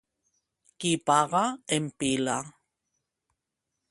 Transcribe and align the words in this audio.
Qui 0.85 0.93
paga 1.09 1.43
empila. 1.77 2.39